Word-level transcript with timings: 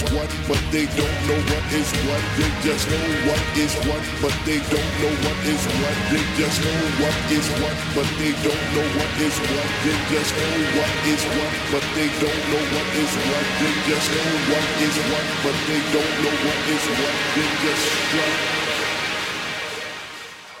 is 0.00 0.12
what, 0.12 0.30
but 0.48 0.60
they 0.72 0.86
don't 0.86 1.20
know 1.28 1.40
what 1.50 1.64
is 1.72 1.90
what. 2.06 2.22
They 2.36 2.50
just 2.62 2.88
know 2.88 3.04
what 3.28 3.42
is 3.56 3.74
what, 3.84 4.02
but 4.22 4.34
they 4.46 4.58
don't 4.70 4.92
know 5.00 5.12
what 5.24 5.38
is 5.44 5.64
what. 5.80 5.96
They 6.10 6.22
just 6.36 6.60
know 6.64 6.80
what 7.00 7.16
is 7.30 7.48
what, 7.60 7.76
but 7.94 8.08
they 8.18 8.32
don't 8.40 8.66
know 8.74 8.86
what 8.96 9.12
is 9.20 9.36
what. 9.36 9.68
They 9.84 9.96
just 10.12 10.32
know 10.36 10.56
what 10.76 10.92
is 11.04 11.22
what, 11.36 11.52
but 11.72 11.84
they 11.94 12.08
don't 12.20 12.44
know 12.50 12.64
what 12.74 12.88
is 12.96 13.12
what. 13.28 13.44
They 13.60 13.72
just 13.88 14.08
know 14.10 14.30
what 14.52 14.66
is 14.80 14.96
what, 15.10 15.26
but 15.44 15.56
they 15.68 15.80
don't 15.92 16.16
know 16.24 16.34
what 16.48 16.60
is 16.74 16.84
what. 16.96 17.14
They 17.34 17.48
just 17.64 17.84
what. 18.16 18.34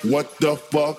What 0.02 0.28
the 0.40 0.56
fuck? 0.56 0.98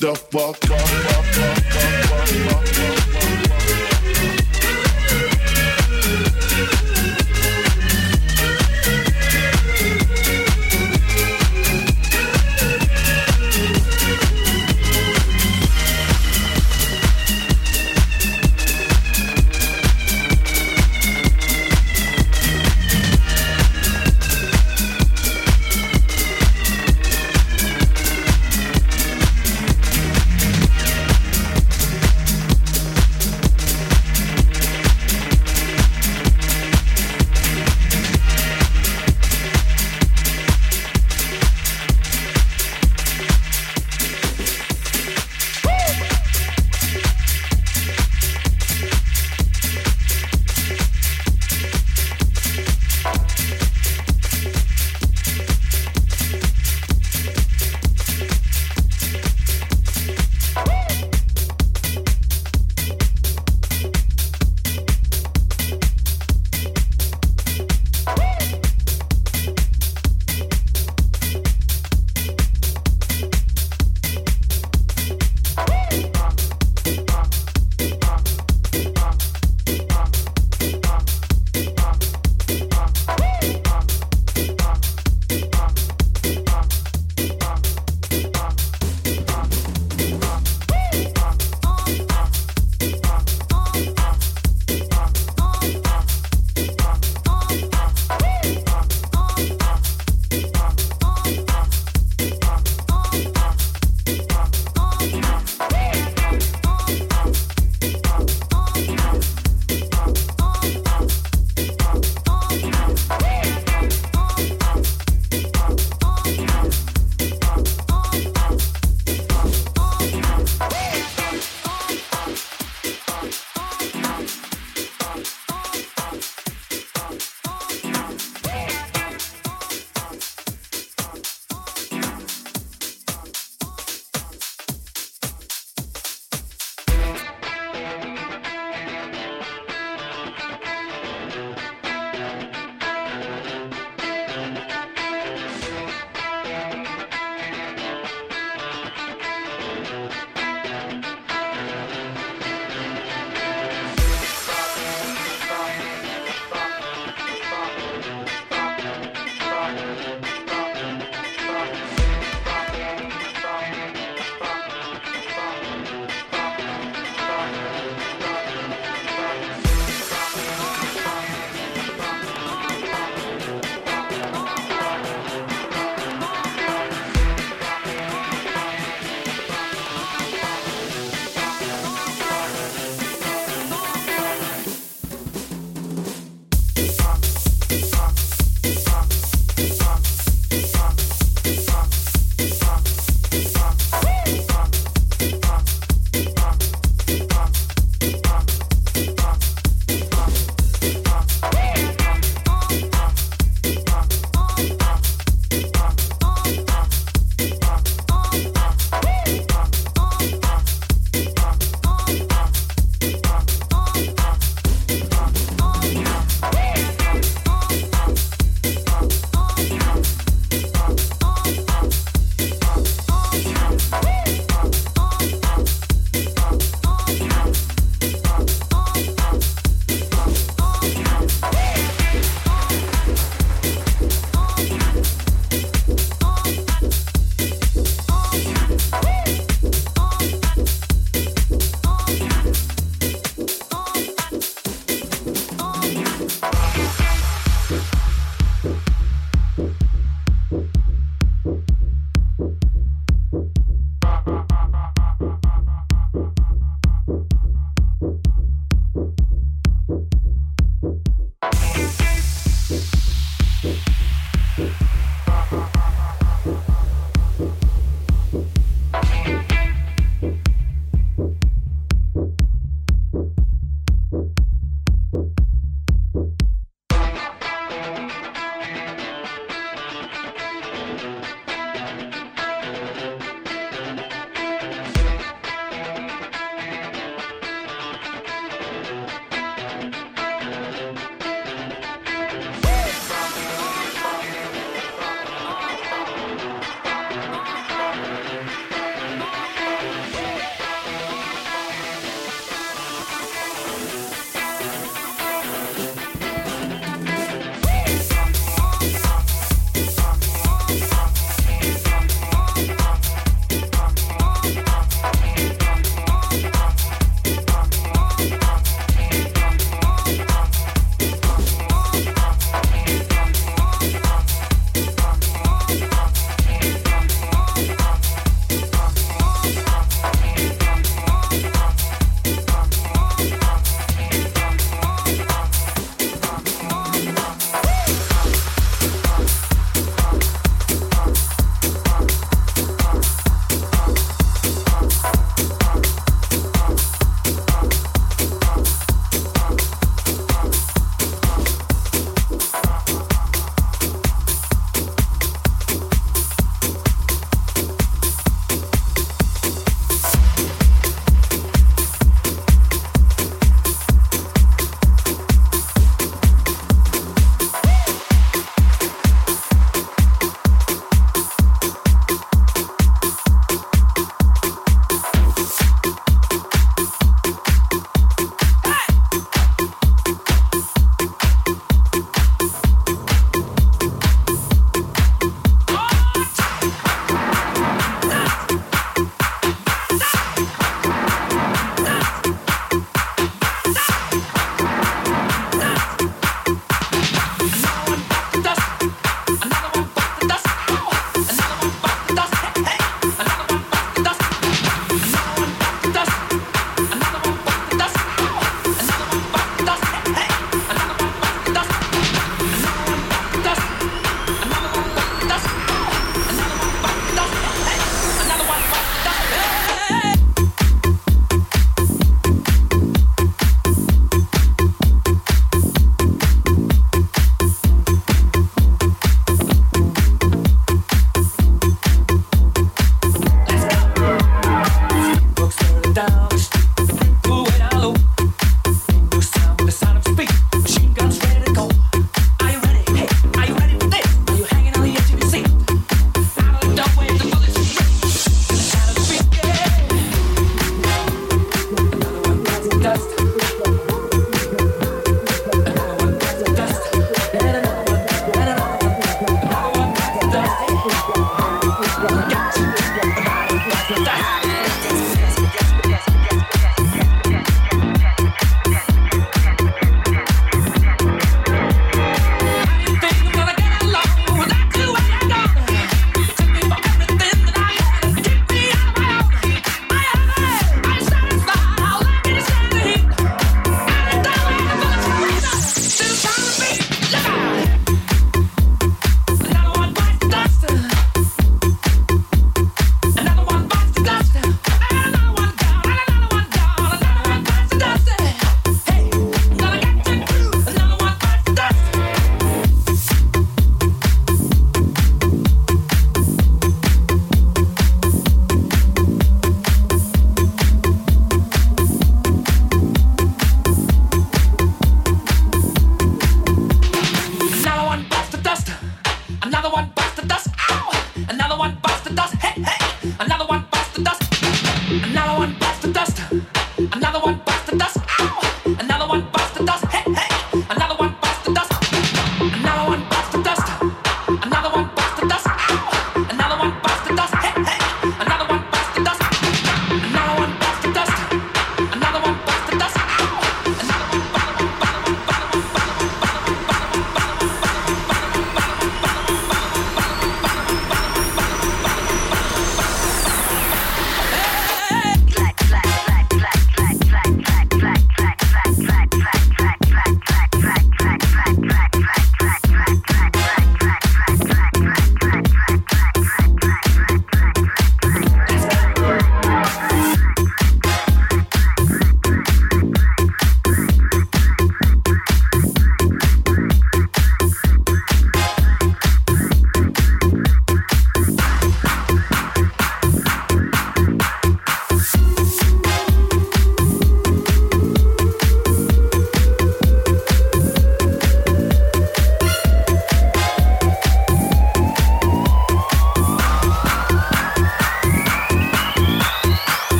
the 0.00 0.14
fuck 0.14 0.70
up. 2.96 2.99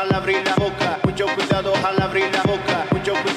al 0.00 0.14
abrir 0.14 0.42
la 0.46 0.54
boca, 0.54 0.98
mucho 1.04 1.26
cuidado 1.26 1.74
al 1.84 2.00
abrir 2.00 2.24
la 2.32 2.42
boca, 2.42 2.86
mucho 2.90 3.12
cuidado. 3.12 3.29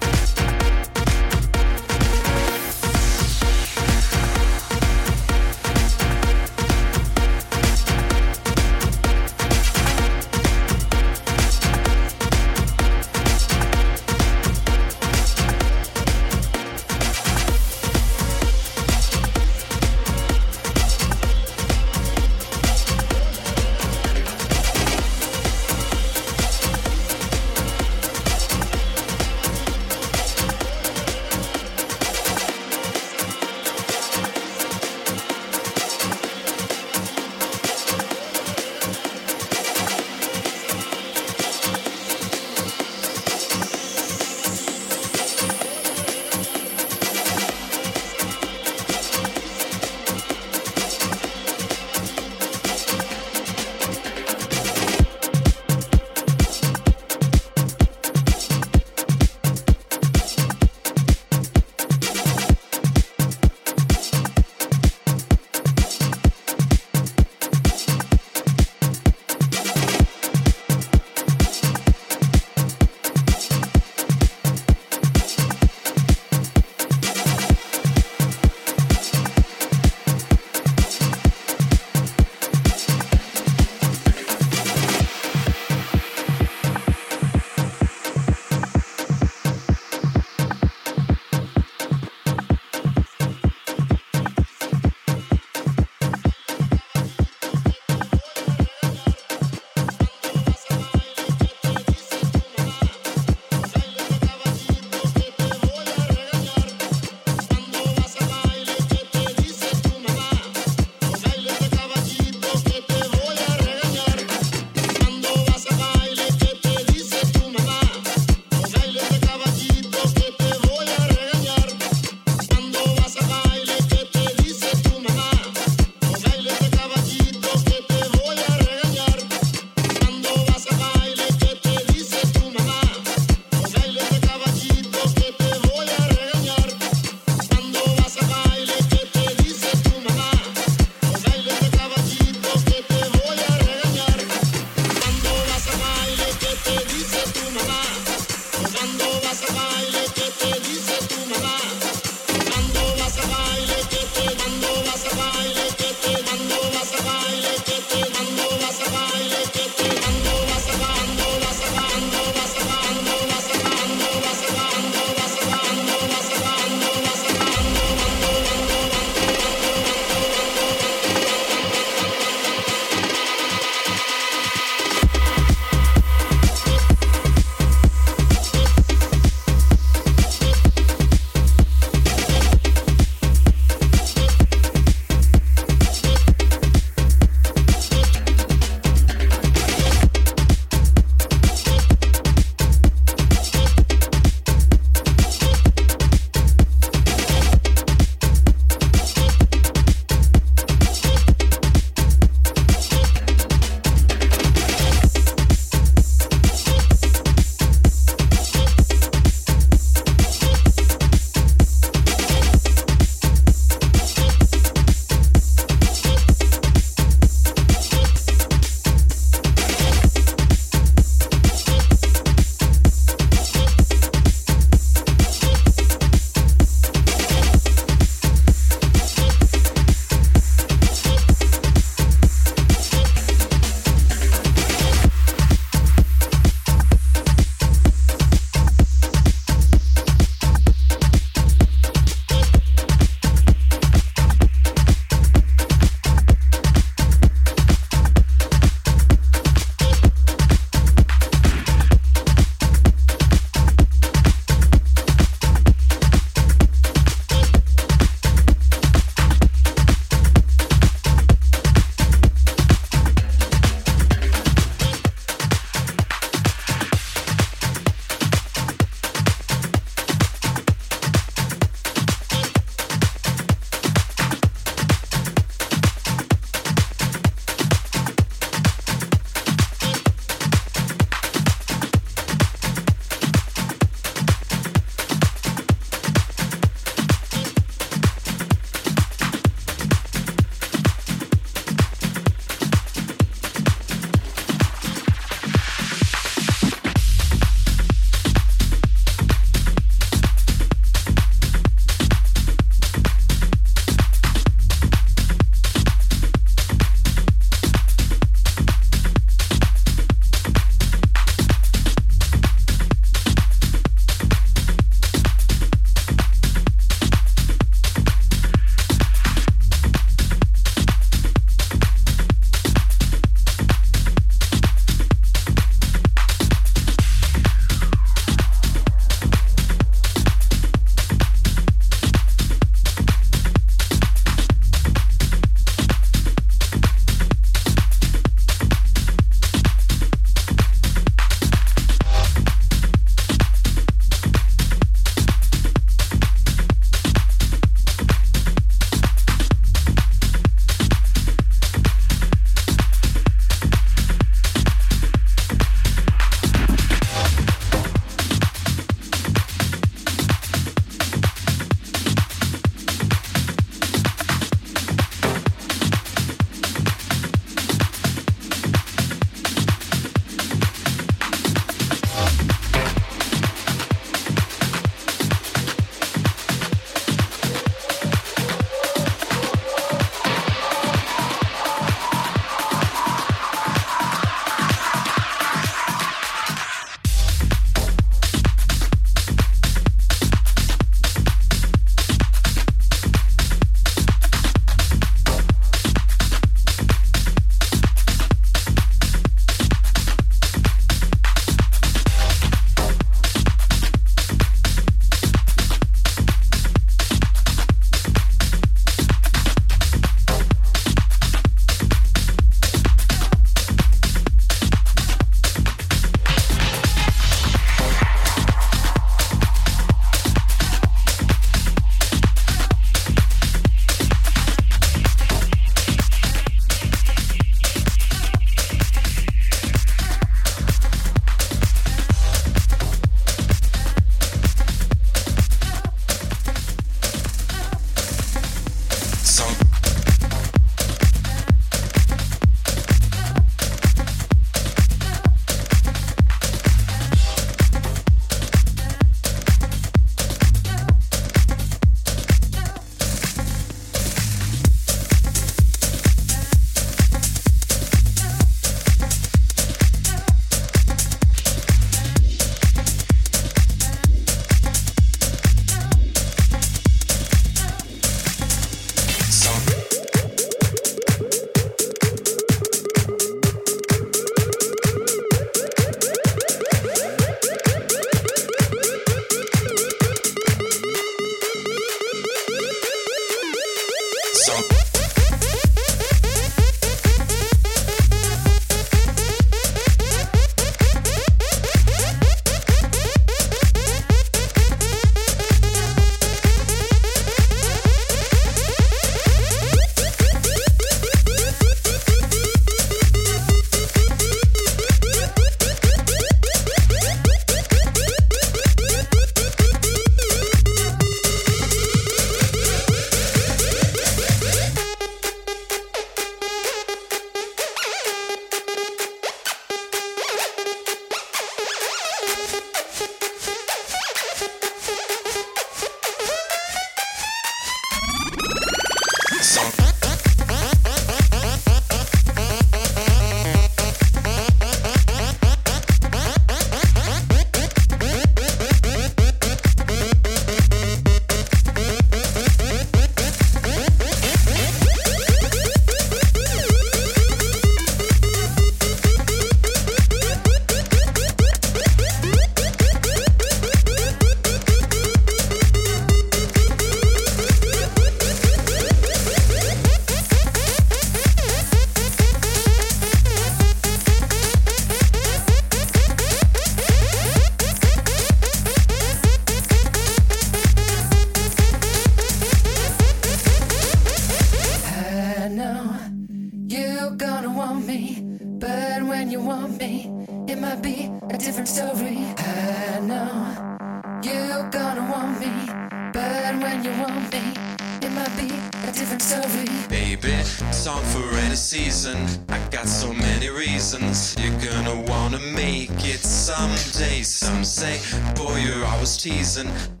listen 599.51 600.00